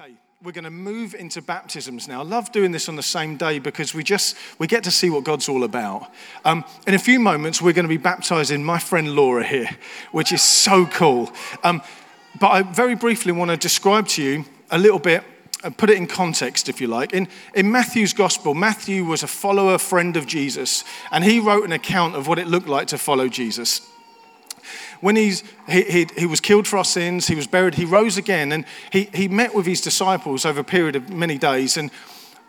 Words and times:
Okay, 0.00 0.12
we're 0.44 0.52
going 0.52 0.62
to 0.62 0.70
move 0.70 1.16
into 1.16 1.42
baptisms 1.42 2.06
now. 2.06 2.20
I 2.20 2.22
love 2.22 2.52
doing 2.52 2.70
this 2.70 2.88
on 2.88 2.94
the 2.94 3.02
same 3.02 3.36
day 3.36 3.58
because 3.58 3.94
we 3.94 4.04
just 4.04 4.36
we 4.60 4.68
get 4.68 4.84
to 4.84 4.92
see 4.92 5.10
what 5.10 5.24
God's 5.24 5.48
all 5.48 5.64
about. 5.64 6.12
Um, 6.44 6.64
in 6.86 6.94
a 6.94 7.00
few 7.00 7.18
moments, 7.18 7.60
we're 7.60 7.72
going 7.72 7.84
to 7.84 7.88
be 7.88 7.96
baptizing 7.96 8.62
my 8.62 8.78
friend 8.78 9.16
Laura 9.16 9.42
here, 9.42 9.68
which 10.12 10.30
is 10.30 10.40
so 10.40 10.86
cool. 10.86 11.32
Um, 11.64 11.82
but 12.38 12.48
I 12.48 12.62
very 12.62 12.94
briefly 12.94 13.32
want 13.32 13.50
to 13.50 13.56
describe 13.56 14.06
to 14.08 14.22
you 14.22 14.44
a 14.70 14.78
little 14.78 15.00
bit 15.00 15.24
and 15.64 15.76
put 15.76 15.90
it 15.90 15.96
in 15.96 16.06
context, 16.06 16.68
if 16.68 16.80
you 16.80 16.86
like. 16.86 17.12
In, 17.12 17.26
in 17.54 17.72
Matthew's 17.72 18.12
gospel, 18.12 18.54
Matthew 18.54 19.04
was 19.04 19.24
a 19.24 19.26
follower, 19.26 19.78
friend 19.78 20.16
of 20.16 20.28
Jesus, 20.28 20.84
and 21.10 21.24
he 21.24 21.40
wrote 21.40 21.64
an 21.64 21.72
account 21.72 22.14
of 22.14 22.28
what 22.28 22.38
it 22.38 22.46
looked 22.46 22.68
like 22.68 22.86
to 22.88 22.98
follow 22.98 23.26
Jesus 23.26 23.80
when 25.00 25.16
he's, 25.16 25.42
he, 25.68 25.82
he, 25.82 26.06
he, 26.16 26.26
was 26.26 26.40
killed 26.40 26.66
for 26.66 26.78
our 26.78 26.84
sins, 26.84 27.26
he 27.26 27.34
was 27.34 27.46
buried, 27.46 27.74
he 27.74 27.84
rose 27.84 28.16
again, 28.16 28.52
and 28.52 28.64
he, 28.92 29.08
he 29.14 29.28
met 29.28 29.54
with 29.54 29.66
his 29.66 29.80
disciples 29.80 30.44
over 30.44 30.60
a 30.60 30.64
period 30.64 30.96
of 30.96 31.10
many 31.10 31.38
days. 31.38 31.76
And 31.76 31.90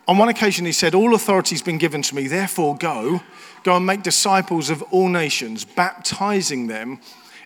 on 0.07 0.17
one 0.17 0.29
occasion, 0.29 0.65
he 0.65 0.71
said, 0.71 0.95
All 0.95 1.13
authority 1.13 1.55
has 1.55 1.61
been 1.61 1.77
given 1.77 2.01
to 2.03 2.15
me, 2.15 2.27
therefore 2.27 2.75
go, 2.75 3.21
go 3.63 3.75
and 3.75 3.85
make 3.85 4.03
disciples 4.03 4.69
of 4.69 4.81
all 4.83 5.09
nations, 5.09 5.65
baptizing 5.65 6.67
them 6.67 6.99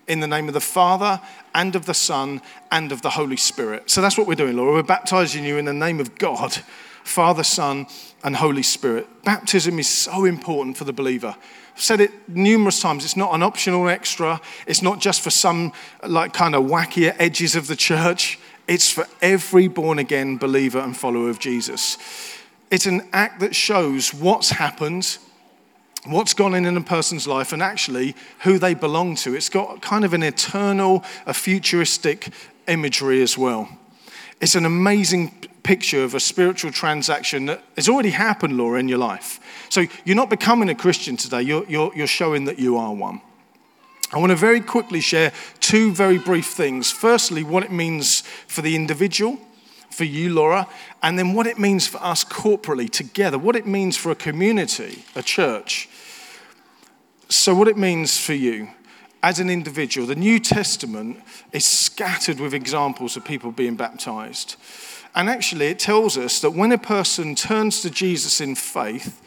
in 0.08 0.20
the 0.20 0.28
name 0.28 0.48
of 0.48 0.54
the 0.54 0.62
Father 0.62 1.22
and 1.54 1.76
of 1.76 1.86
the 1.86 1.94
Son 1.94 2.42
and 2.72 2.92
of 2.92 3.02
the 3.02 3.12
Holy 3.12 3.38
Spirit. 3.38 3.90
So 3.90 4.02
that's 4.02 4.17
what 4.17 4.28
we're 4.28 4.36
doing, 4.36 4.56
Laura. 4.56 4.73
We're 4.73 4.84
baptizing 4.84 5.44
you 5.44 5.58
in 5.58 5.66
the 5.66 5.73
name 5.73 6.00
of 6.00 6.17
God, 6.17 6.58
Father, 7.04 7.44
Son, 7.44 7.88
and 8.24 8.36
Holy 8.36 8.64
Spirit. 8.64 9.08
Baptism 9.24 9.80
is 9.80 9.88
so 9.88 10.26
important 10.26 10.78
for 10.78 10.84
the 10.84 10.94
believer. 10.94 11.36
I've 11.76 11.82
said 11.82 12.02
it 12.02 12.12
numerous 12.30 12.80
times. 12.80 13.04
It's 13.04 13.18
not 13.18 13.34
an 13.34 13.44
optional 13.44 13.90
extra. 13.90 14.40
It's 14.68 14.82
not 14.82 15.00
just 15.00 15.22
for 15.22 15.30
some 15.30 15.74
like 16.08 16.34
kind 16.34 16.56
of 16.56 16.64
wackier 16.66 17.16
edges 17.20 17.56
of 17.56 17.68
the 17.68 17.76
church. 17.76 18.40
It's 18.68 18.90
for 18.90 19.08
every 19.22 19.68
born 19.68 20.00
again 20.00 20.38
believer 20.38 20.80
and 20.80 20.96
follower 20.96 21.30
of 21.30 21.40
Jesus. 21.40 21.98
It's 22.72 22.86
an 22.86 23.08
act 23.12 23.40
that 23.42 23.56
shows 23.56 24.14
what's 24.14 24.52
happened, 24.52 25.17
what's 26.06 26.34
gone 26.34 26.56
in 26.56 26.66
in 26.66 26.78
a 26.78 26.82
person's 26.82 27.28
life, 27.28 27.54
and 27.54 27.62
actually 27.62 28.16
who 28.44 28.58
they 28.58 28.73
belong 28.73 29.16
to. 29.17 29.36
It's 29.36 29.50
got 29.50 29.82
kind 29.82 30.06
of 30.06 30.14
an 30.14 30.23
eternal, 30.23 31.04
a 31.26 31.34
futuristic 31.34 32.30
imagery 32.67 33.22
as 33.22 33.38
well. 33.38 33.67
It's 34.40 34.56
an 34.56 34.66
amazing 34.66 35.48
picture 35.64 36.03
of 36.03 36.14
a 36.14 36.19
spiritual 36.19 36.72
transaction 36.72 37.45
that 37.47 37.64
has 37.75 37.89
already 37.89 38.09
happened, 38.09 38.58
Laura, 38.58 38.80
in 38.80 38.88
your 38.88 38.97
life. 38.97 39.39
So 39.70 39.86
you're 40.05 40.16
not 40.16 40.30
becoming 40.30 40.70
a 40.70 40.75
Christian 40.75 41.17
today, 41.17 41.42
you're, 41.42 41.66
you're, 41.66 41.95
you're 41.95 42.08
showing 42.08 42.45
that 42.45 42.59
you 42.59 42.78
are 42.78 42.94
one. 42.94 43.22
I 44.11 44.20
want 44.20 44.30
to 44.30 44.36
very 44.36 44.61
quickly 44.61 45.02
share 45.02 45.33
two 45.59 45.92
very 45.92 46.20
brief 46.20 46.45
things. 46.45 46.92
Firstly, 46.92 47.44
what 47.44 47.64
it 47.64 47.72
means 47.72 48.22
for 48.47 48.61
the 48.61 48.75
individual, 48.75 49.39
for 49.89 50.03
you, 50.03 50.31
Laura, 50.31 50.67
and 51.02 51.17
then 51.17 51.33
what 51.33 51.47
it 51.47 51.58
means 51.58 51.88
for 51.88 51.98
us 51.98 52.23
corporately 52.23 52.89
together, 52.89 53.39
what 53.39 53.55
it 53.55 53.66
means 53.66 53.98
for 53.98 54.11
a 54.11 54.16
community, 54.16 55.03
a 55.16 55.23
church. 55.23 55.89
So, 57.30 57.55
what 57.55 57.67
it 57.67 57.77
means 57.77 58.20
for 58.20 58.33
you 58.33 58.70
as 59.24 59.40
an 59.40 59.50
individual, 59.50 60.06
the 60.06 60.16
New 60.16 60.38
Testament 60.38 61.24
is 61.54 61.64
scattered 61.64 62.42
with 62.42 62.54
examples 62.54 63.16
of 63.16 63.24
people 63.24 63.52
being 63.52 63.76
baptized. 63.76 64.58
And 65.16 65.30
actually, 65.30 65.68
it 65.68 65.80
tells 65.80 66.18
us 66.18 66.42
that 66.42 66.52
when 66.52 66.74
a 66.74 66.78
person 66.78 67.34
turns 67.34 67.82
to 67.82 67.90
Jesus 67.90 68.42
in 68.42 68.56
faith, 68.56 69.22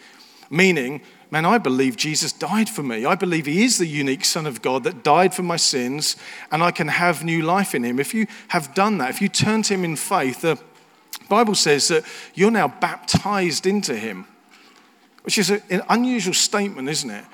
meaning, 0.51 1.01
man, 1.31 1.47
I 1.47 1.57
believe 1.57 1.97
Jesus 1.97 2.33
died 2.33 2.69
for 2.69 2.83
me. 2.83 3.07
I 3.07 3.15
believe 3.15 3.47
he 3.47 3.65
is 3.65 3.79
the 3.79 3.87
unique 3.87 4.27
Son 4.27 4.47
of 4.47 4.61
God 4.61 4.85
that 4.85 5.03
died 5.03 5.33
for 5.33 5.43
my 5.43 5.57
sins, 5.57 6.17
and 6.53 6.63
I 6.63 6.73
can 6.73 6.89
have 6.89 7.25
new 7.25 7.43
life 7.43 7.75
in 7.75 7.83
him. 7.83 7.99
If 7.99 8.13
you 8.13 8.27
have 8.49 8.75
done 8.75 8.99
that, 8.99 9.11
if 9.11 9.23
you 9.23 9.31
turn 9.31 9.63
to 9.63 9.75
him 9.75 9.85
in 9.85 9.97
faith, 9.97 10.43
the 10.43 10.59
Bible 11.31 11.55
says 11.55 11.89
that 11.89 12.05
you're 12.35 12.51
now 12.51 12.69
baptized 12.69 13.67
into 13.67 13.97
him, 13.97 14.27
which 15.23 15.39
is 15.39 15.49
an 15.49 15.83
unusual 15.89 16.35
statement, 16.35 16.91
isn't 16.91 17.11
it? 17.11 17.25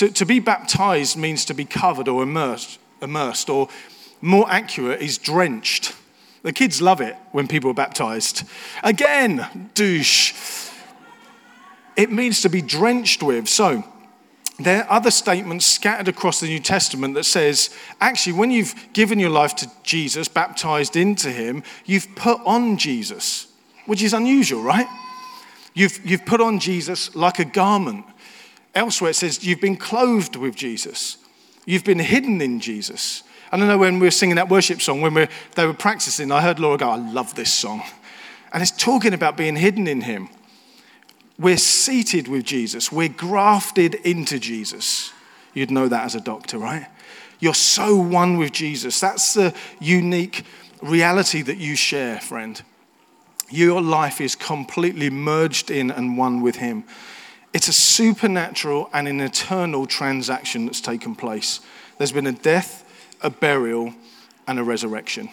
To, 0.00 0.08
to 0.08 0.24
be 0.24 0.40
baptized 0.40 1.18
means 1.18 1.44
to 1.44 1.52
be 1.52 1.66
covered 1.66 2.08
or 2.08 2.22
immersed, 2.22 2.78
immersed, 3.02 3.50
or 3.50 3.68
more 4.22 4.50
accurate, 4.50 5.02
is 5.02 5.18
drenched. 5.18 5.94
The 6.42 6.54
kids 6.54 6.80
love 6.80 7.02
it 7.02 7.16
when 7.32 7.46
people 7.46 7.70
are 7.70 7.74
baptized. 7.74 8.44
Again, 8.82 9.70
douche. 9.74 10.32
It 11.96 12.10
means 12.10 12.40
to 12.40 12.48
be 12.48 12.62
drenched 12.62 13.22
with. 13.22 13.46
So, 13.46 13.84
there 14.58 14.84
are 14.84 14.90
other 14.90 15.10
statements 15.10 15.66
scattered 15.66 16.08
across 16.08 16.40
the 16.40 16.46
New 16.46 16.60
Testament 16.60 17.12
that 17.12 17.24
says, 17.24 17.68
actually, 18.00 18.32
when 18.32 18.50
you've 18.50 18.74
given 18.94 19.18
your 19.18 19.28
life 19.28 19.54
to 19.56 19.70
Jesus, 19.82 20.28
baptized 20.28 20.96
into 20.96 21.30
him, 21.30 21.62
you've 21.84 22.08
put 22.14 22.40
on 22.46 22.78
Jesus, 22.78 23.52
which 23.84 24.02
is 24.02 24.14
unusual, 24.14 24.62
right? 24.62 24.88
You've, 25.74 26.00
you've 26.06 26.24
put 26.24 26.40
on 26.40 26.58
Jesus 26.58 27.14
like 27.14 27.38
a 27.38 27.44
garment. 27.44 28.06
Elsewhere, 28.74 29.10
it 29.10 29.14
says 29.14 29.44
you've 29.44 29.60
been 29.60 29.76
clothed 29.76 30.36
with 30.36 30.54
Jesus, 30.54 31.18
you've 31.66 31.84
been 31.84 31.98
hidden 31.98 32.40
in 32.40 32.60
Jesus. 32.60 33.22
And 33.52 33.64
I 33.64 33.66
know 33.66 33.78
when 33.78 33.94
we 33.94 34.06
were 34.06 34.12
singing 34.12 34.36
that 34.36 34.48
worship 34.48 34.80
song, 34.80 35.00
when 35.00 35.12
we 35.12 35.26
they 35.56 35.66
were 35.66 35.74
practicing, 35.74 36.30
I 36.30 36.40
heard 36.40 36.60
Laura 36.60 36.78
go, 36.78 36.88
I 36.90 36.96
love 36.96 37.34
this 37.34 37.52
song. 37.52 37.82
And 38.52 38.62
it's 38.62 38.70
talking 38.70 39.12
about 39.12 39.36
being 39.36 39.56
hidden 39.56 39.86
in 39.88 40.02
Him. 40.02 40.28
We're 41.38 41.56
seated 41.56 42.28
with 42.28 42.44
Jesus, 42.44 42.92
we're 42.92 43.08
grafted 43.08 43.94
into 43.96 44.38
Jesus. 44.38 45.12
You'd 45.52 45.70
know 45.72 45.88
that 45.88 46.04
as 46.04 46.14
a 46.14 46.20
doctor, 46.20 46.58
right? 46.58 46.86
You're 47.40 47.54
so 47.54 47.96
one 47.96 48.36
with 48.36 48.52
Jesus. 48.52 49.00
That's 49.00 49.34
the 49.34 49.54
unique 49.80 50.44
reality 50.82 51.42
that 51.42 51.56
you 51.56 51.74
share, 51.74 52.20
friend. 52.20 52.60
Your 53.50 53.82
life 53.82 54.20
is 54.20 54.36
completely 54.36 55.10
merged 55.10 55.70
in 55.70 55.90
and 55.90 56.16
one 56.16 56.40
with 56.40 56.56
Him. 56.56 56.84
It's 57.52 57.68
a 57.68 57.72
supernatural 57.72 58.88
and 58.92 59.08
an 59.08 59.20
eternal 59.20 59.86
transaction 59.86 60.66
that's 60.66 60.80
taken 60.80 61.14
place. 61.14 61.60
There's 61.98 62.12
been 62.12 62.26
a 62.26 62.32
death, 62.32 62.84
a 63.20 63.30
burial, 63.30 63.94
and 64.46 64.58
a 64.58 64.64
resurrection. 64.64 65.28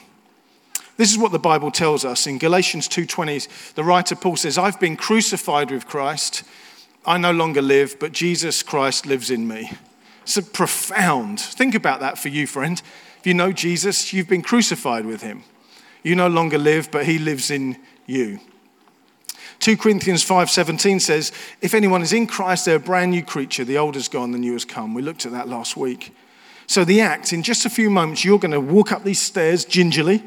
This 0.98 1.12
is 1.12 1.18
what 1.18 1.32
the 1.32 1.40
Bible 1.40 1.70
tells 1.70 2.04
us 2.04 2.26
in 2.26 2.40
Galatians 2.40 2.88
2:20. 2.88 3.48
The 3.76 3.84
writer 3.84 4.16
Paul 4.16 4.36
says, 4.36 4.58
"I've 4.58 4.80
been 4.80 4.98
crucified 4.98 5.70
with 5.70 5.88
Christ. 5.88 6.44
I 7.06 7.18
no 7.18 7.32
longer 7.32 7.62
live, 7.62 8.00
but 8.00 8.14
Jesus 8.14 8.64
Christ 8.64 9.06
lives 9.06 9.30
in 9.30 9.48
me." 9.48 9.72
It's 10.24 10.38
a 10.38 10.42
profound. 10.42 11.40
Think 11.40 11.76
about 11.76 12.00
that 12.00 12.18
for 12.18 12.30
you, 12.30 12.48
friend. 12.48 12.82
If 13.20 13.28
you 13.28 13.36
know 13.36 13.52
Jesus, 13.52 14.12
you've 14.12 14.28
been 14.28 14.42
crucified 14.42 15.06
with 15.06 15.22
him. 15.22 15.44
You 16.04 16.16
no 16.16 16.28
longer 16.28 16.58
live, 16.58 16.90
but 16.92 17.06
he 17.06 17.20
lives 17.20 17.52
in 17.52 17.78
you. 18.08 18.40
2 19.60 19.78
Corinthians 19.78 20.24
5:17 20.24 21.00
says, 21.00 21.32
"If 21.62 21.74
anyone 21.74 22.02
is 22.02 22.14
in 22.14 22.28
Christ, 22.28 22.66
they're 22.66 22.76
a 22.76 22.80
brand 22.80 23.12
new 23.12 23.24
creature. 23.24 23.66
The 23.66 23.78
old 23.78 23.96
is 23.96 24.08
gone, 24.08 24.32
the 24.32 24.38
new 24.38 24.54
has 24.54 24.66
come." 24.66 24.94
We 24.94 25.02
looked 25.02 25.26
at 25.26 25.32
that 25.32 25.50
last 25.50 25.76
week. 25.76 26.14
So, 26.68 26.84
the 26.84 27.02
act, 27.02 27.32
in 27.32 27.44
just 27.44 27.66
a 27.66 27.70
few 27.70 27.90
moments, 27.90 28.26
you're 28.26 28.40
going 28.40 28.52
to 28.52 28.60
walk 28.60 28.92
up 28.92 29.04
these 29.04 29.22
stairs 29.22 29.64
gingerly. 29.64 30.22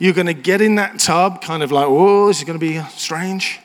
You're 0.00 0.12
going 0.12 0.26
to 0.26 0.34
get 0.34 0.60
in 0.60 0.74
that 0.74 0.98
tub, 0.98 1.40
kind 1.40 1.62
of 1.62 1.72
like, 1.72 1.86
oh, 1.88 2.28
this 2.28 2.38
is 2.38 2.44
going 2.44 2.58
to 2.58 2.64
be 2.64 2.80
strange. 2.96 3.60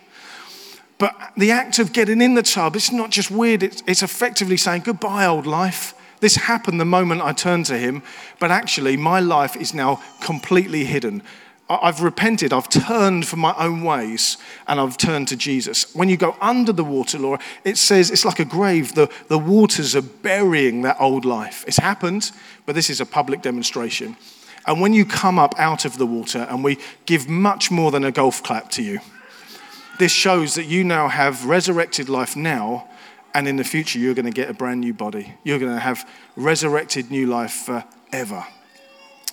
But 0.97 1.15
the 1.35 1.51
act 1.51 1.79
of 1.79 1.91
getting 1.91 2.21
in 2.21 2.35
the 2.35 2.43
tub, 2.43 2.75
it's 2.75 2.91
not 2.91 3.09
just 3.09 3.29
weird, 3.29 3.63
it's, 3.63 3.83
it's 3.87 4.03
effectively 4.03 4.57
saying, 4.57 4.83
goodbye, 4.85 5.25
old 5.25 5.45
life. 5.45 5.93
This 6.21 6.35
happened 6.35 6.79
the 6.79 6.85
moment 6.85 7.21
I 7.21 7.33
turned 7.33 7.65
to 7.65 7.77
him, 7.77 8.03
but 8.39 8.51
actually, 8.51 8.95
my 8.95 9.19
life 9.19 9.55
is 9.57 9.73
now 9.73 10.01
completely 10.21 10.85
hidden. 10.85 11.21
I've 11.69 12.01
repented, 12.01 12.51
I've 12.51 12.67
turned 12.67 13.25
from 13.25 13.39
my 13.39 13.55
own 13.57 13.83
ways, 13.83 14.37
and 14.67 14.79
I've 14.79 14.97
turned 14.97 15.29
to 15.29 15.37
Jesus. 15.37 15.95
When 15.95 16.09
you 16.09 16.17
go 16.17 16.35
under 16.41 16.73
the 16.73 16.83
water, 16.83 17.17
Laura, 17.17 17.39
it 17.63 17.77
says 17.77 18.11
it's 18.11 18.25
like 18.25 18.39
a 18.39 18.45
grave. 18.45 18.95
The, 18.95 19.09
the 19.29 19.39
waters 19.39 19.95
are 19.95 20.01
burying 20.01 20.81
that 20.81 20.97
old 20.99 21.23
life. 21.23 21.63
It's 21.65 21.77
happened, 21.77 22.31
but 22.65 22.75
this 22.75 22.89
is 22.89 22.99
a 22.99 23.05
public 23.05 23.41
demonstration. 23.41 24.17
And 24.67 24.81
when 24.81 24.93
you 24.93 25.05
come 25.05 25.39
up 25.39 25.55
out 25.57 25.85
of 25.85 25.97
the 25.97 26.05
water, 26.05 26.45
and 26.49 26.63
we 26.63 26.79
give 27.05 27.29
much 27.29 27.71
more 27.71 27.91
than 27.91 28.03
a 28.03 28.11
golf 28.11 28.43
clap 28.43 28.69
to 28.71 28.83
you, 28.83 28.99
this 29.99 30.11
shows 30.11 30.55
that 30.55 30.65
you 30.65 30.83
now 30.83 31.07
have 31.07 31.45
resurrected 31.45 32.09
life 32.09 32.35
now, 32.35 32.89
and 33.33 33.47
in 33.47 33.55
the 33.55 33.63
future, 33.63 33.99
you're 33.99 34.13
going 34.13 34.25
to 34.25 34.31
get 34.31 34.49
a 34.49 34.53
brand 34.53 34.81
new 34.81 34.93
body. 34.93 35.33
You're 35.43 35.59
going 35.59 35.73
to 35.73 35.79
have 35.79 36.07
resurrected 36.35 37.09
new 37.09 37.25
life 37.25 37.53
forever. 37.53 38.45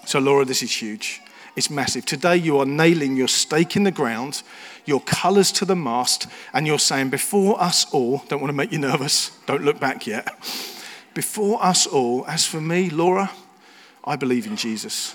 So, 0.07 0.21
Laura, 0.21 0.45
this 0.45 0.63
is 0.63 0.73
huge. 0.73 1.21
It's 1.57 1.71
massive. 1.71 2.07
Today, 2.07 2.37
you 2.37 2.59
are 2.59 2.67
nailing 2.67 3.17
your 3.17 3.29
stake 3.29 3.77
in 3.77 3.85
the 3.85 3.91
ground, 3.91 4.43
your 4.85 5.01
colors 5.01 5.51
to 5.53 5.65
the 5.65 5.77
mast, 5.77 6.27
and 6.53 6.67
you're 6.67 6.79
saying, 6.79 7.11
Before 7.11 7.61
us 7.61 7.87
all, 7.93 8.23
don't 8.29 8.41
want 8.41 8.51
to 8.51 8.57
make 8.57 8.73
you 8.73 8.79
nervous, 8.79 9.37
don't 9.47 9.65
look 9.65 9.81
back 9.81 10.07
yet. 10.07 10.27
Before 11.15 11.63
us 11.63 11.87
all, 11.87 12.25
as 12.27 12.47
for 12.47 12.61
me, 12.61 12.89
Laura, 12.89 13.31
I 14.05 14.17
believe 14.17 14.47
in 14.47 14.57
Jesus. 14.57 15.15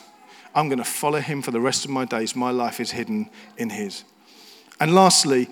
I'm 0.53 0.67
going 0.67 0.79
to 0.79 0.83
follow 0.83 1.19
him 1.19 1.41
for 1.41 1.51
the 1.51 1.61
rest 1.61 1.85
of 1.85 1.91
my 1.91 2.05
days. 2.05 2.35
My 2.35 2.51
life 2.51 2.79
is 2.79 2.91
hidden 2.91 3.29
in 3.57 3.69
his. 3.69 4.03
And 4.79 4.93
lastly, 4.93 5.49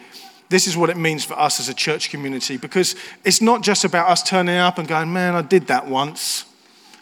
this 0.50 0.68
is 0.68 0.78
what 0.78 0.90
it 0.90 0.98
means 0.98 1.26
for 1.26 1.34
us 1.34 1.60
as 1.60 1.70
a 1.70 1.74
church 1.74 2.10
community 2.10 2.58
because 2.58 2.96
it's 3.24 3.42
not 3.42 3.64
just 3.64 3.86
about 3.86 4.10
us 4.10 4.22
turning 4.22 4.58
up 4.58 4.78
and 4.78 4.88
going, 4.88 5.12
man, 5.12 5.36
I 5.36 5.42
did 5.42 5.68
that 5.68 5.88
once 5.88 6.46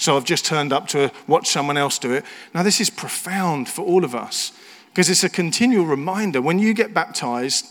so 0.02 0.18
I've 0.18 0.26
just 0.26 0.46
turned 0.46 0.74
up 0.74 0.88
to 0.88 1.12
watch 1.28 1.48
someone 1.50 1.78
else 1.78 2.00
do 2.00 2.12
it. 2.12 2.26
Now, 2.56 2.64
this 2.64 2.82
is 2.82 2.90
profound 2.90 3.70
for 3.70 3.86
all 3.86 4.04
of 4.04 4.16
us 4.16 4.52
Because 4.88 5.12
it's 5.12 5.24
a 5.24 5.30
continual 5.30 5.86
reminder. 5.86 6.42
When 6.42 6.58
you 6.58 6.74
get 6.74 6.92
baptized, 6.92 7.68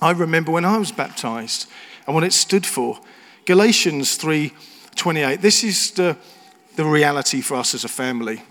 I 0.00 0.12
remember 0.12 0.52
when 0.52 0.64
I 0.64 0.78
was 0.78 0.90
baptized 0.90 1.68
and 2.06 2.14
what 2.14 2.24
it 2.24 2.32
stood 2.32 2.64
for. 2.64 2.98
Galatians 3.44 4.16
3:28. 4.16 5.42
This 5.42 5.62
is 5.62 5.90
the, 5.90 6.16
the 6.76 6.84
reality 6.86 7.42
for 7.42 7.56
us 7.56 7.74
as 7.74 7.84
a 7.84 7.88
family. 7.88 8.36
It 8.36 8.42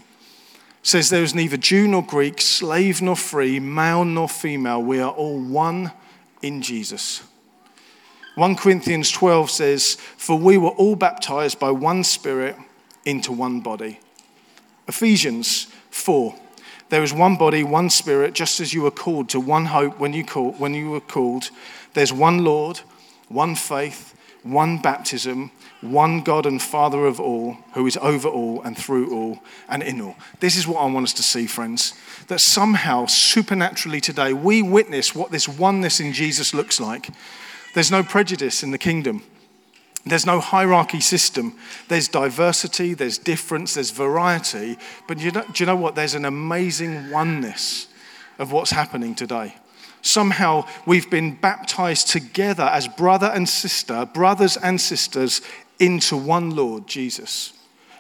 says 0.84 1.10
there 1.10 1.24
is 1.24 1.34
neither 1.34 1.58
Jew 1.58 1.88
nor 1.88 2.04
Greek, 2.04 2.40
slave 2.40 3.02
nor 3.02 3.16
free, 3.16 3.60
male 3.60 4.06
nor 4.06 4.30
female. 4.30 4.84
We 4.84 5.00
are 5.00 5.12
all 5.12 5.40
one 5.40 5.92
in 6.44 6.62
Jesus. 6.62 7.24
1 8.36 8.56
Corinthians 8.56 9.10
12 9.10 9.50
says, 9.50 9.96
For 9.96 10.38
we 10.38 10.60
were 10.60 10.78
all 10.78 10.96
baptized 10.96 11.60
by 11.60 11.72
one 11.72 12.04
Spirit 12.04 12.56
into 13.06 13.32
one 13.32 13.62
body. 13.62 14.00
Ephesians 14.88 15.68
4 15.92 16.36
there 16.90 17.04
is 17.04 17.14
one 17.14 17.36
body, 17.36 17.64
one 17.64 17.90
spirit, 17.92 18.34
just 18.34 18.60
as 18.60 18.74
you 18.74 18.82
were 18.82 18.92
called 18.92 19.30
to 19.30 19.40
one 19.40 19.66
hope 19.66 20.00
when 20.00 20.14
you, 20.14 20.26
call, 20.26 20.54
when 20.54 20.74
you 20.74 20.90
were 20.90 21.00
called. 21.00 21.52
There's 21.94 22.12
one 22.12 22.44
Lord, 22.44 22.80
one 23.28 23.56
faith, 23.56 24.16
one 24.42 24.80
baptism, 24.80 25.52
one 25.82 26.22
God 26.22 26.48
and 26.48 26.62
Father 26.62 27.06
of 27.06 27.20
all, 27.20 27.58
who 27.74 27.86
is 27.86 27.98
over 27.98 28.28
all 28.28 28.62
and 28.64 28.76
through 28.76 29.14
all 29.14 29.40
and 29.68 29.84
in 29.84 30.02
all. 30.02 30.16
This 30.40 30.56
is 30.56 30.68
what 30.68 30.80
I 30.80 30.92
want 30.92 31.06
us 31.06 31.14
to 31.14 31.24
see, 31.24 31.46
friends. 31.46 31.94
That 32.28 32.42
somehow, 32.42 33.06
supernaturally 33.06 34.02
today, 34.02 34.34
we 34.34 34.64
witness 34.64 35.14
what 35.14 35.32
this 35.32 35.48
oneness 35.48 36.00
in 36.00 36.12
Jesus 36.12 36.56
looks 36.56 36.80
like. 36.80 37.10
There's 37.76 37.92
no 37.92 38.02
prejudice 38.02 38.64
in 38.64 38.72
the 38.72 38.78
kingdom. 38.80 39.22
There's 40.06 40.26
no 40.26 40.40
hierarchy 40.40 41.02
system. 41.02 41.56
There's 41.88 42.08
diversity, 42.08 42.94
there's 42.94 43.18
difference, 43.18 43.74
there's 43.74 43.92
variety. 43.92 44.78
But 45.08 45.20
you 45.20 45.32
know, 45.32 45.44
do 45.52 45.64
you 45.64 45.66
know 45.66 45.76
what? 45.76 45.96
There's 45.96 46.16
an 46.16 46.26
amazing 46.26 47.12
oneness 47.12 47.88
of 48.38 48.52
what's 48.52 48.72
happening 48.72 49.14
today. 49.14 49.56
Somehow 50.02 50.66
we've 50.86 51.10
been 51.10 51.36
baptized 51.36 52.08
together 52.08 52.64
as 52.64 52.88
brother 52.88 53.28
and 53.28 53.48
sister, 53.48 54.06
brothers 54.06 54.56
and 54.56 54.80
sisters, 54.80 55.42
into 55.78 56.16
one 56.16 56.52
Lord, 56.52 56.88
Jesus. 56.88 57.54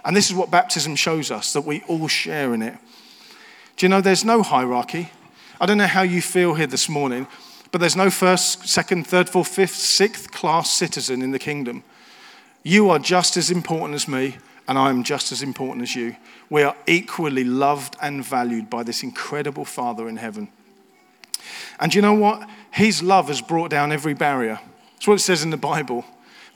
And 0.05 0.15
this 0.15 0.29
is 0.29 0.35
what 0.35 0.49
baptism 0.49 0.95
shows 0.95 1.29
us 1.29 1.53
that 1.53 1.65
we 1.65 1.83
all 1.87 2.07
share 2.07 2.53
in 2.53 2.61
it. 2.61 2.77
Do 3.75 3.85
you 3.85 3.89
know 3.89 4.01
there's 4.01 4.25
no 4.25 4.43
hierarchy? 4.43 5.11
I 5.59 5.65
don't 5.65 5.77
know 5.77 5.87
how 5.87 6.03
you 6.03 6.21
feel 6.21 6.53
here 6.53 6.67
this 6.67 6.87
morning, 6.87 7.27
but 7.71 7.79
there's 7.79 7.95
no 7.95 8.09
first, 8.09 8.67
second, 8.67 9.05
third, 9.05 9.29
fourth, 9.29 9.47
fifth, 9.47 9.75
sixth 9.75 10.31
class 10.31 10.71
citizen 10.71 11.21
in 11.21 11.31
the 11.31 11.39
kingdom. 11.39 11.83
You 12.63 12.89
are 12.89 12.99
just 12.99 13.37
as 13.37 13.51
important 13.51 13.95
as 13.95 14.07
me, 14.07 14.37
and 14.67 14.77
I 14.77 14.89
am 14.89 15.03
just 15.03 15.31
as 15.31 15.41
important 15.41 15.83
as 15.83 15.95
you. 15.95 16.15
We 16.49 16.63
are 16.63 16.75
equally 16.87 17.43
loved 17.43 17.95
and 18.01 18.23
valued 18.23 18.69
by 18.69 18.83
this 18.83 19.03
incredible 19.03 19.65
Father 19.65 20.07
in 20.09 20.17
heaven. 20.17 20.49
And 21.79 21.93
you 21.93 22.01
know 22.01 22.13
what? 22.13 22.47
His 22.71 23.01
love 23.01 23.27
has 23.27 23.41
brought 23.41 23.69
down 23.69 23.91
every 23.91 24.13
barrier. 24.13 24.59
That's 24.93 25.07
what 25.07 25.15
it 25.15 25.19
says 25.19 25.43
in 25.43 25.49
the 25.49 25.57
Bible. 25.57 26.05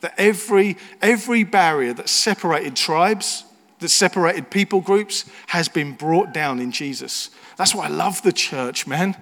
That 0.02 0.14
every, 0.18 0.78
every 1.02 1.44
barrier 1.44 1.94
that 1.94 2.10
separated 2.10 2.76
tribes, 2.76 3.46
that 3.80 3.90
separated 3.90 4.50
people 4.50 4.82
groups, 4.82 5.26
has 5.48 5.70
been 5.70 5.94
brought 5.94 6.34
down 6.34 6.60
in 6.60 6.72
Jesus. 6.72 7.30
That's 7.58 7.74
why 7.74 7.86
I 7.86 7.90
love 7.90 8.22
the 8.22 8.34
church, 8.34 8.86
man. 8.86 9.16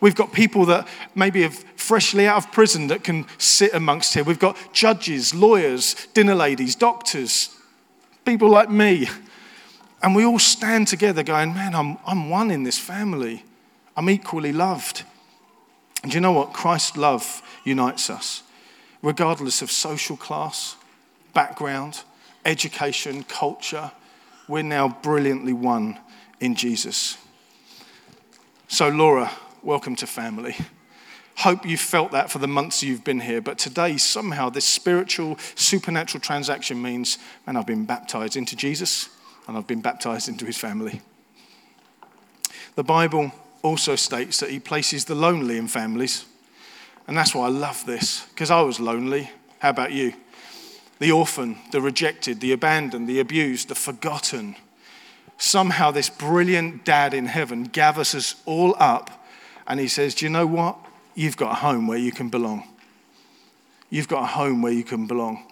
We've 0.00 0.14
got 0.14 0.32
people 0.32 0.66
that 0.66 0.86
maybe 1.14 1.42
have 1.42 1.54
freshly 1.76 2.26
out 2.26 2.38
of 2.38 2.52
prison 2.52 2.88
that 2.88 3.04
can 3.04 3.26
sit 3.38 3.74
amongst 3.74 4.14
here. 4.14 4.24
We've 4.24 4.38
got 4.38 4.56
judges, 4.72 5.34
lawyers, 5.34 5.94
dinner 6.14 6.34
ladies, 6.34 6.74
doctors, 6.74 7.50
people 8.24 8.50
like 8.50 8.70
me. 8.70 9.08
And 10.02 10.14
we 10.14 10.24
all 10.24 10.38
stand 10.38 10.88
together 10.88 11.22
going, 11.22 11.54
man, 11.54 11.74
I'm, 11.74 11.96
I'm 12.06 12.28
one 12.28 12.50
in 12.50 12.64
this 12.64 12.78
family. 12.78 13.44
I'm 13.96 14.10
equally 14.10 14.52
loved. 14.52 15.04
And 16.02 16.12
you 16.12 16.20
know 16.20 16.32
what? 16.32 16.52
Christ's 16.52 16.96
love 16.96 17.42
unites 17.64 18.10
us, 18.10 18.42
regardless 19.02 19.62
of 19.62 19.70
social 19.70 20.16
class, 20.16 20.76
background, 21.32 22.02
education, 22.44 23.24
culture. 23.24 23.90
We're 24.46 24.62
now 24.62 24.88
brilliantly 25.02 25.54
one 25.54 25.98
in 26.38 26.54
Jesus. 26.54 27.16
So, 28.68 28.88
Laura, 28.88 29.30
welcome 29.66 29.96
to 29.96 30.06
family. 30.06 30.54
Hope 31.38 31.66
you 31.66 31.76
felt 31.76 32.12
that 32.12 32.30
for 32.30 32.38
the 32.38 32.46
months 32.46 32.84
you've 32.84 33.02
been 33.02 33.18
here, 33.18 33.40
but 33.40 33.58
today, 33.58 33.96
somehow, 33.96 34.48
this 34.48 34.64
spiritual, 34.64 35.36
supernatural 35.56 36.20
transaction 36.20 36.80
means, 36.80 37.18
man, 37.46 37.56
I've 37.56 37.66
been 37.66 37.84
baptized 37.84 38.36
into 38.36 38.54
Jesus 38.54 39.08
and 39.48 39.56
I've 39.56 39.66
been 39.66 39.80
baptized 39.80 40.28
into 40.28 40.46
his 40.46 40.56
family. 40.56 41.00
The 42.76 42.84
Bible 42.84 43.32
also 43.62 43.96
states 43.96 44.38
that 44.38 44.50
he 44.50 44.60
places 44.60 45.06
the 45.06 45.16
lonely 45.16 45.58
in 45.58 45.66
families. 45.66 46.26
And 47.08 47.16
that's 47.16 47.34
why 47.34 47.46
I 47.46 47.50
love 47.50 47.84
this, 47.86 48.24
because 48.26 48.52
I 48.52 48.60
was 48.60 48.78
lonely. 48.78 49.32
How 49.58 49.70
about 49.70 49.90
you? 49.90 50.12
The 51.00 51.10
orphan, 51.10 51.58
the 51.72 51.80
rejected, 51.80 52.38
the 52.38 52.52
abandoned, 52.52 53.08
the 53.08 53.18
abused, 53.18 53.66
the 53.66 53.74
forgotten. 53.74 54.54
Somehow, 55.38 55.90
this 55.90 56.08
brilliant 56.08 56.84
dad 56.84 57.12
in 57.12 57.26
heaven 57.26 57.64
gathers 57.64 58.14
us 58.14 58.36
all 58.46 58.76
up 58.78 59.24
and 59.66 59.80
he 59.80 59.88
says, 59.88 60.14
Do 60.14 60.24
you 60.24 60.30
know 60.30 60.46
what? 60.46 60.76
You've 61.14 61.36
got 61.36 61.52
a 61.52 61.54
home 61.54 61.86
where 61.86 61.98
you 61.98 62.12
can 62.12 62.28
belong. 62.28 62.68
You've 63.90 64.08
got 64.08 64.22
a 64.22 64.26
home 64.26 64.62
where 64.62 64.72
you 64.72 64.84
can 64.84 65.06
belong. 65.06 65.44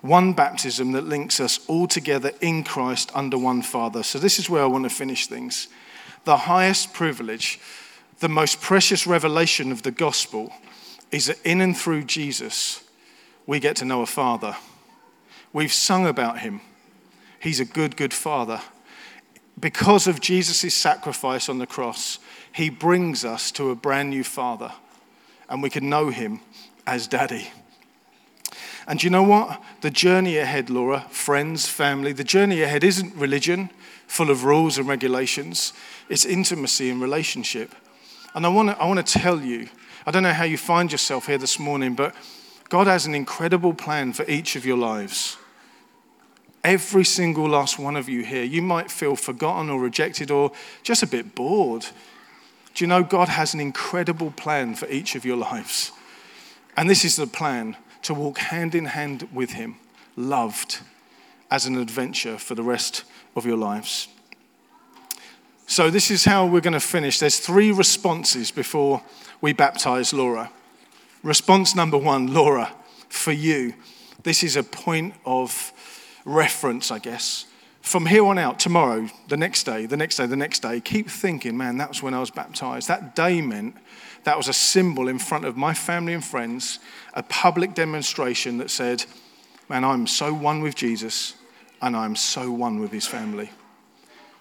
One 0.00 0.32
baptism 0.32 0.92
that 0.92 1.04
links 1.04 1.40
us 1.40 1.60
all 1.68 1.86
together 1.86 2.32
in 2.40 2.64
Christ 2.64 3.10
under 3.14 3.36
one 3.36 3.60
Father. 3.60 4.02
So, 4.02 4.18
this 4.18 4.38
is 4.38 4.48
where 4.48 4.62
I 4.62 4.66
want 4.66 4.84
to 4.84 4.90
finish 4.90 5.26
things. 5.26 5.68
The 6.24 6.36
highest 6.36 6.94
privilege, 6.94 7.60
the 8.20 8.28
most 8.28 8.60
precious 8.60 9.06
revelation 9.06 9.72
of 9.72 9.82
the 9.82 9.90
gospel 9.90 10.52
is 11.10 11.26
that 11.26 11.38
in 11.44 11.60
and 11.60 11.76
through 11.76 12.04
Jesus, 12.04 12.82
we 13.46 13.60
get 13.60 13.76
to 13.76 13.84
know 13.84 14.00
a 14.02 14.06
Father. 14.06 14.56
We've 15.52 15.72
sung 15.72 16.06
about 16.06 16.38
him. 16.38 16.60
He's 17.40 17.60
a 17.60 17.64
good, 17.64 17.96
good 17.96 18.14
Father. 18.14 18.60
Because 19.60 20.06
of 20.06 20.20
Jesus' 20.20 20.74
sacrifice 20.74 21.48
on 21.48 21.58
the 21.58 21.66
cross, 21.66 22.18
he 22.52 22.70
brings 22.70 23.24
us 23.24 23.50
to 23.52 23.70
a 23.70 23.74
brand 23.74 24.10
new 24.10 24.24
Father, 24.24 24.72
and 25.48 25.62
we 25.62 25.70
can 25.70 25.88
know 25.88 26.08
Him 26.08 26.40
as 26.86 27.06
Daddy. 27.06 27.48
And 28.86 29.02
you 29.02 29.10
know 29.10 29.22
what? 29.22 29.62
The 29.82 29.90
journey 29.90 30.38
ahead, 30.38 30.70
Laura, 30.70 31.06
friends, 31.10 31.68
family, 31.68 32.12
the 32.12 32.24
journey 32.24 32.62
ahead 32.62 32.82
isn't 32.82 33.14
religion 33.14 33.70
full 34.06 34.30
of 34.30 34.44
rules 34.44 34.76
and 34.78 34.88
regulations, 34.88 35.72
it's 36.08 36.24
intimacy 36.24 36.90
and 36.90 37.00
relationship. 37.00 37.72
And 38.34 38.44
I 38.44 38.48
want 38.48 38.70
to 38.70 38.78
I 38.78 38.86
want 38.86 39.04
to 39.06 39.18
tell 39.18 39.40
you, 39.40 39.68
I 40.06 40.10
don't 40.10 40.24
know 40.24 40.32
how 40.32 40.44
you 40.44 40.58
find 40.58 40.90
yourself 40.90 41.26
here 41.26 41.38
this 41.38 41.58
morning, 41.58 41.94
but 41.94 42.14
God 42.68 42.88
has 42.88 43.06
an 43.06 43.14
incredible 43.14 43.74
plan 43.74 44.12
for 44.12 44.24
each 44.28 44.56
of 44.56 44.66
your 44.66 44.78
lives. 44.78 45.36
Every 46.62 47.04
single 47.04 47.48
last 47.48 47.78
one 47.78 47.96
of 47.96 48.08
you 48.08 48.22
here, 48.22 48.44
you 48.44 48.60
might 48.60 48.90
feel 48.90 49.16
forgotten 49.16 49.70
or 49.70 49.80
rejected 49.80 50.30
or 50.30 50.52
just 50.82 51.02
a 51.02 51.06
bit 51.06 51.34
bored. 51.34 51.86
Do 52.74 52.84
you 52.84 52.86
know 52.86 53.02
God 53.02 53.28
has 53.28 53.54
an 53.54 53.60
incredible 53.60 54.30
plan 54.30 54.74
for 54.74 54.86
each 54.88 55.14
of 55.14 55.24
your 55.24 55.36
lives? 55.36 55.92
And 56.76 56.88
this 56.88 57.04
is 57.04 57.16
the 57.16 57.26
plan 57.26 57.76
to 58.02 58.14
walk 58.14 58.38
hand 58.38 58.74
in 58.74 58.86
hand 58.86 59.28
with 59.32 59.52
Him, 59.52 59.76
loved 60.16 60.80
as 61.50 61.66
an 61.66 61.76
adventure 61.76 62.38
for 62.38 62.54
the 62.54 62.62
rest 62.62 63.04
of 63.34 63.46
your 63.46 63.56
lives. 63.56 64.08
So, 65.66 65.90
this 65.90 66.10
is 66.10 66.24
how 66.24 66.46
we're 66.46 66.60
going 66.60 66.72
to 66.72 66.80
finish. 66.80 67.18
There's 67.18 67.38
three 67.38 67.72
responses 67.72 68.50
before 68.50 69.02
we 69.40 69.52
baptize 69.52 70.12
Laura. 70.12 70.50
Response 71.22 71.74
number 71.74 71.98
one 71.98 72.32
Laura, 72.32 72.72
for 73.08 73.32
you, 73.32 73.74
this 74.22 74.42
is 74.42 74.56
a 74.56 74.62
point 74.62 75.14
of 75.24 75.72
reference, 76.30 76.90
I 76.90 76.98
guess 76.98 77.46
from 77.80 78.06
here 78.06 78.24
on 78.26 78.38
out, 78.38 78.58
tomorrow, 78.60 79.08
the 79.28 79.36
next 79.36 79.64
day, 79.64 79.86
the 79.86 79.96
next 79.96 80.16
day, 80.16 80.26
the 80.26 80.36
next 80.36 80.60
day, 80.60 80.80
keep 80.80 81.08
thinking, 81.08 81.56
man, 81.56 81.78
that 81.78 81.88
was 81.88 82.02
when 82.02 82.14
I 82.14 82.20
was 82.20 82.30
baptized. 82.30 82.88
That 82.88 83.16
day 83.16 83.40
meant 83.40 83.76
that 84.24 84.36
was 84.36 84.48
a 84.48 84.52
symbol 84.52 85.08
in 85.08 85.18
front 85.18 85.44
of 85.44 85.56
my 85.56 85.72
family 85.72 86.12
and 86.12 86.24
friends, 86.24 86.78
a 87.14 87.22
public 87.22 87.74
demonstration 87.74 88.58
that 88.58 88.70
said, 88.70 89.04
man, 89.68 89.84
I'm 89.84 90.06
so 90.06 90.32
one 90.32 90.60
with 90.60 90.74
Jesus 90.74 91.34
and 91.80 91.96
I'm 91.96 92.16
so 92.16 92.52
one 92.52 92.80
with 92.80 92.92
his 92.92 93.06
family. 93.06 93.50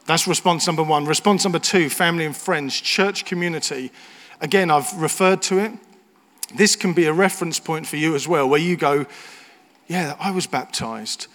That's 0.06 0.28
response 0.28 0.68
number 0.68 0.84
one. 0.84 1.06
Response 1.06 1.46
number 1.46 1.60
two 1.60 1.90
family 1.90 2.26
and 2.26 2.36
friends, 2.36 2.80
church 2.80 3.26
community. 3.26 3.92
Again, 4.42 4.70
I've 4.70 4.94
referred 5.02 5.42
to 5.44 5.60
it. 5.60 5.72
This 6.56 6.76
can 6.76 6.94
be 6.94 7.06
a 7.06 7.14
reference 7.14 7.60
point 7.60 7.88
for 7.88 7.96
you 7.96 8.16
as 8.16 8.28
well, 8.28 8.50
where 8.50 8.60
you 8.60 8.76
go, 8.76 9.06
yeah, 9.88 10.16
I 10.20 10.32
was 10.32 10.46
baptized. 10.46 11.28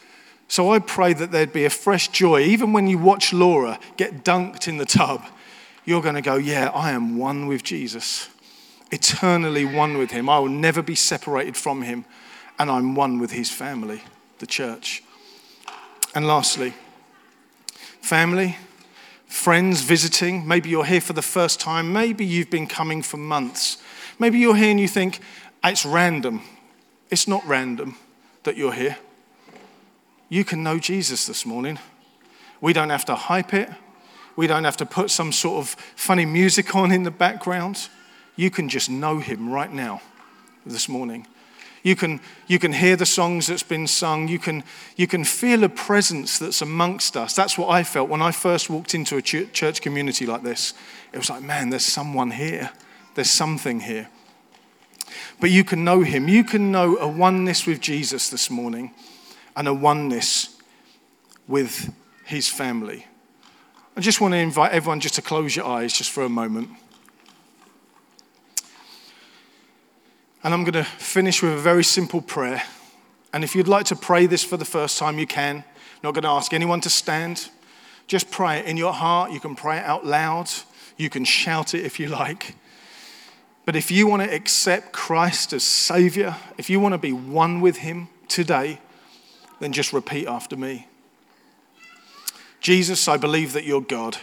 So 0.49 0.73
I 0.73 0.79
pray 0.79 1.13
that 1.15 1.33
there'd 1.33 1.53
be 1.53 1.65
a 1.65 1.71
fresh 1.71 2.09
joy. 2.09 2.43
Even 2.43 2.73
when 2.73 2.87
you 2.87 2.99
watch 2.99 3.33
Laura 3.33 3.79
get 3.97 4.25
dunked 4.25 4.69
in 4.69 4.77
the 4.77 4.85
tub, 4.85 5.25
you're 5.85 6.03
going 6.03 6.15
to 6.15 6.23
go, 6.23 6.37
Yeah, 6.37 6.71
I 6.71 6.93
am 6.93 7.19
one 7.19 7.47
with 7.47 7.63
Jesus, 7.63 8.29
eternally 8.91 9.65
one 9.65 9.99
with 9.99 10.11
him. 10.11 10.29
I 10.29 10.39
will 10.39 10.49
never 10.49 10.83
be 10.83 10.95
separated 10.95 11.57
from 11.57 11.83
him, 11.83 12.05
and 12.59 12.71
I'm 12.71 12.95
one 12.95 13.19
with 13.19 13.33
his 13.33 13.51
family, 13.51 14.03
the 14.39 14.47
church. 14.47 15.03
And 16.15 16.27
lastly, 16.27 16.75
family, 18.01 18.57
friends 19.27 19.81
visiting. 19.81 20.47
Maybe 20.47 20.69
you're 20.69 20.85
here 20.85 21.01
for 21.01 21.13
the 21.13 21.23
first 21.23 21.59
time. 21.59 21.93
Maybe 21.93 22.25
you've 22.25 22.51
been 22.51 22.69
coming 22.69 23.03
for 23.03 23.17
months. 23.17 23.79
Maybe 24.19 24.39
you're 24.39 24.55
here 24.55 24.71
and 24.71 24.79
you 24.79 24.87
think, 24.87 25.21
it's 25.65 25.85
random. 25.85 26.43
It's 27.11 27.27
not 27.27 27.45
random 27.47 27.97
that 28.45 28.57
you're 28.57 28.73
here. 28.73 28.97
You 30.35 30.45
can 30.45 30.65
know 30.65 30.81
Jesus 30.81 31.29
this 31.29 31.47
morning. 31.47 31.79
We 32.61 32.73
don't 32.73 32.91
have 32.91 33.05
to 33.05 33.15
hype 33.15 33.55
it. 33.55 33.71
We 34.35 34.49
don't 34.49 34.65
have 34.65 34.77
to 34.79 34.85
put 34.85 35.13
some 35.13 35.31
sort 35.31 35.59
of 35.59 35.69
funny 35.95 36.27
music 36.27 36.75
on 36.75 36.91
in 36.91 37.05
the 37.05 37.13
background. 37.13 37.89
You 38.35 38.51
can 38.51 38.69
just 38.69 38.91
know 38.91 39.21
him 39.21 39.49
right 39.49 39.73
now, 39.73 40.03
this 40.67 40.89
morning. 40.89 41.29
You 41.85 41.95
can, 41.95 42.21
you 42.49 42.59
can 42.59 42.73
hear 42.73 42.97
the 42.97 43.07
songs 43.07 43.47
that's 43.47 43.63
been 43.63 43.87
sung. 43.87 44.27
You 44.27 44.41
can, 44.41 44.65
you 44.97 45.07
can 45.07 45.23
feel 45.23 45.63
a 45.63 45.69
presence 45.69 46.41
that's 46.41 46.61
amongst 46.63 47.17
us. 47.17 47.37
That's 47.37 47.57
what 47.57 47.69
I 47.69 47.85
felt 47.85 48.09
when 48.09 48.21
I 48.21 48.33
first 48.33 48.69
walked 48.69 48.93
into 48.93 49.17
a 49.17 49.23
church 49.23 49.83
community 49.83 50.27
like 50.27 50.43
this. 50.43 50.75
It 51.13 51.19
was 51.19 51.31
like, 51.31 51.45
man, 51.45 51.71
there's 51.71 51.85
someone 51.85 52.33
here. 52.33 52.73
There's 53.15 53.31
something 53.31 53.79
here. 53.79 54.09
But 55.39 55.53
you 55.53 55.63
can 55.63 55.85
know 55.85 56.01
him. 56.01 56.27
You 56.27 56.43
can 56.43 56.73
know 56.73 56.97
a 56.97 57.07
oneness 57.07 57.69
with 57.69 57.81
Jesus 57.81 58.31
this 58.31 58.51
morning 58.51 58.91
and 59.57 59.69
a 59.69 59.75
oneness 59.75 60.61
with 61.47 61.95
his 62.25 62.49
family. 62.49 63.07
I 63.97 64.01
just 64.01 64.21
want 64.21 64.33
to 64.33 64.39
invite 64.39 64.73
everyone 64.73 65.01
just 65.01 65.15
to 65.15 65.23
close 65.23 65.55
your 65.55 65.67
eyes 65.67 65.93
just 65.93 66.11
for 66.11 66.25
a 66.25 66.29
moment. 66.29 66.69
And 70.43 70.53
I'm 70.53 70.65
going 70.65 70.75
to 70.75 70.85
finish 70.85 71.43
with 71.43 71.53
a 71.53 71.59
very 71.59 71.85
simple 71.85 72.21
prayer. 72.21 72.63
And 73.33 73.45
if 73.45 73.55
you'd 73.55 73.69
like 73.69 73.87
to 73.87 73.97
pray 73.97 74.27
this 74.27 74.45
for 74.45 74.57
the 74.57 74.65
first 74.65 74.99
time, 74.99 75.19
you 75.19 75.27
can. 75.27 75.57
I'm 75.57 76.01
not 76.03 76.15
going 76.15 76.25
to 76.25 76.29
ask 76.29 76.53
anyone 76.53 76.81
to 76.83 76.91
stand. 76.91 77.49
Just 78.07 78.31
pray 78.31 78.59
it 78.59 78.67
in 78.67 78.77
your 78.77 78.93
heart. 78.93 79.33
You 79.33 79.41
can 79.41 79.55
pray 79.55 79.79
it 79.79 79.85
out 79.85 80.05
loud. 80.05 80.51
You 80.97 81.09
can 81.09 81.25
shout 81.25 81.75
it 81.75 81.85
if 81.85 81.99
you 81.99 82.09
like. 82.09 82.57
But 83.65 83.77
if 83.77 83.91
you 83.91 84.07
want 84.07 84.23
to 84.23 84.35
accept 84.35 84.93
Christ 84.93 85.53
as 85.53 85.63
Savior, 85.63 86.37
if 86.59 86.69
you 86.69 86.79
want 86.81 86.93
to 86.93 86.99
be 86.99 87.13
one 87.13 87.61
with 87.61 87.79
Him 87.79 88.09
today, 88.29 88.81
then 89.65 89.73
just 89.73 89.95
repeat 89.95 90.27
after 90.27 90.57
me 90.57 90.87
Jesus, 92.61 93.09
I 93.09 93.19
believe 93.19 93.53
that 93.53 93.65
you're 93.65 93.83
God. 93.83 94.17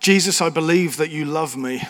Jesus, 0.00 0.40
I 0.40 0.50
believe 0.50 0.96
that 0.96 1.10
you 1.10 1.24
love 1.24 1.56
me. 1.56 1.80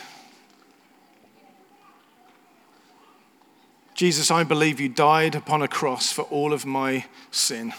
Jesus, 3.95 4.31
I 4.31 4.45
believe 4.45 4.81
you 4.81 4.91
died 4.91 5.35
upon 5.35 5.63
a 5.63 5.69
cross 5.69 6.13
for 6.13 6.23
all 6.25 6.53
of 6.53 6.67
my 6.67 7.07
sin. 7.31 7.73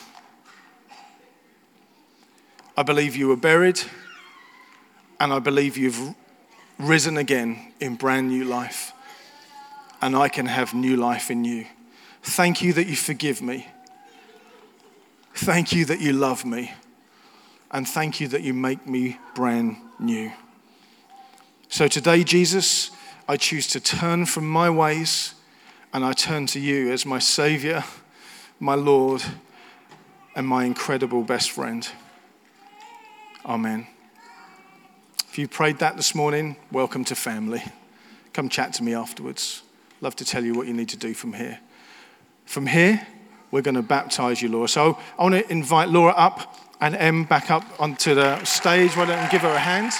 I 2.76 2.82
believe 2.82 3.16
you 3.16 3.28
were 3.28 3.36
buried, 3.36 3.80
and 5.20 5.32
I 5.32 5.38
believe 5.38 5.78
you've 5.78 6.16
risen 6.80 7.16
again 7.16 7.74
in 7.80 7.96
brand 7.96 8.30
new 8.30 8.44
life, 8.44 8.92
and 10.02 10.16
I 10.16 10.30
can 10.30 10.46
have 10.46 10.74
new 10.74 10.96
life 10.96 11.32
in 11.32 11.44
you. 11.44 11.66
Thank 12.22 12.62
you 12.62 12.74
that 12.74 12.88
you 12.88 12.96
forgive 12.96 13.42
me. 13.42 13.68
Thank 15.34 15.72
you 15.72 15.86
that 15.86 16.02
you 16.02 16.14
love 16.14 16.46
me. 16.46 16.72
And 17.72 17.88
thank 17.88 18.20
you 18.20 18.28
that 18.30 18.42
you 18.42 18.54
make 18.54 18.88
me 18.88 19.20
brand 19.36 19.78
new. 20.00 20.32
So 21.70 21.88
today, 21.88 22.24
Jesus, 22.24 22.92
I 23.28 23.38
choose 23.38 23.68
to 23.68 23.80
turn 23.80 24.26
from 24.26 24.48
my 24.50 24.70
ways 24.70 25.34
and 25.94 26.04
I 26.06 26.14
turn 26.14 26.46
to 26.48 26.60
you 26.60 26.92
as 26.92 27.06
my 27.06 27.20
Savior, 27.20 27.84
my 28.60 28.76
Lord, 28.76 29.24
and 30.36 30.48
my 30.48 30.66
incredible 30.66 31.24
best 31.24 31.52
friend. 31.52 31.88
Amen. 33.46 33.88
If 35.30 35.38
you 35.38 35.48
prayed 35.48 35.80
that 35.80 35.98
this 35.98 36.16
morning, 36.16 36.56
welcome 36.72 37.04
to 37.06 37.16
family. 37.16 37.64
Come 38.34 38.50
chat 38.50 38.74
to 38.74 38.84
me 38.84 38.94
afterwards. 38.94 39.64
Love 40.02 40.16
to 40.16 40.26
tell 40.26 40.44
you 40.44 40.54
what 40.54 40.68
you 40.68 40.74
need 40.74 40.90
to 40.90 40.98
do 40.98 41.14
from 41.14 41.34
here. 41.34 41.60
From 42.46 42.68
here, 42.68 43.06
we're 43.52 43.62
going 43.62 43.76
to 43.76 43.82
baptize 43.82 44.42
you, 44.42 44.50
Laura. 44.50 44.68
So 44.68 44.98
I 45.18 45.24
want 45.24 45.36
to 45.36 45.52
invite 45.52 45.90
Laura 45.90 46.14
up 46.14 46.56
and 46.80 46.96
Em 46.96 47.24
back 47.24 47.50
up 47.50 47.64
onto 47.80 48.14
the 48.14 48.44
stage. 48.44 48.96
Why 48.96 49.06
don't 49.06 49.24
you 49.24 49.30
give 49.32 49.42
her 49.42 49.50
a 49.50 49.60
hand? 49.60 49.92